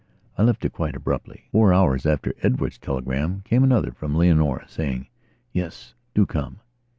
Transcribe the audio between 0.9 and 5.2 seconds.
abruptly. Four hours after Edward's telegram came another from Leonora, saying: